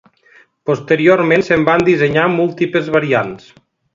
[0.69, 3.49] Posteriorment se'n van dissenyar múltiples variants.